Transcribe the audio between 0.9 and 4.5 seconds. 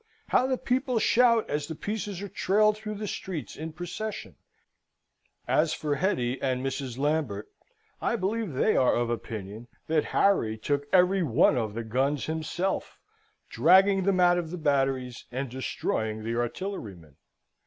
shout as the pieces are trailed through the streets in procession!